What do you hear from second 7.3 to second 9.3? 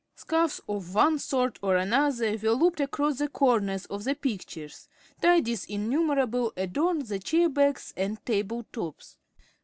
backs and table tops.